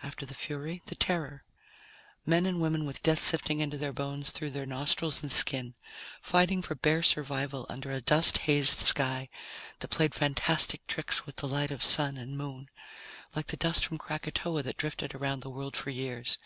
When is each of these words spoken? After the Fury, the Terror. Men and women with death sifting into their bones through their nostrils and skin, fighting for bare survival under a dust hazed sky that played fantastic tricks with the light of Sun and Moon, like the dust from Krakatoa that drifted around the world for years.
After 0.00 0.24
the 0.24 0.32
Fury, 0.32 0.80
the 0.86 0.94
Terror. 0.94 1.42
Men 2.24 2.46
and 2.46 2.60
women 2.60 2.84
with 2.84 3.02
death 3.02 3.18
sifting 3.18 3.58
into 3.58 3.76
their 3.76 3.92
bones 3.92 4.30
through 4.30 4.50
their 4.50 4.64
nostrils 4.64 5.22
and 5.22 5.32
skin, 5.32 5.74
fighting 6.22 6.62
for 6.62 6.76
bare 6.76 7.02
survival 7.02 7.66
under 7.68 7.90
a 7.90 8.00
dust 8.00 8.38
hazed 8.46 8.78
sky 8.78 9.28
that 9.80 9.90
played 9.90 10.14
fantastic 10.14 10.86
tricks 10.86 11.26
with 11.26 11.34
the 11.34 11.48
light 11.48 11.72
of 11.72 11.82
Sun 11.82 12.16
and 12.16 12.38
Moon, 12.38 12.68
like 13.34 13.46
the 13.48 13.56
dust 13.56 13.84
from 13.84 13.98
Krakatoa 13.98 14.62
that 14.62 14.76
drifted 14.76 15.16
around 15.16 15.40
the 15.40 15.50
world 15.50 15.76
for 15.76 15.90
years. 15.90 16.38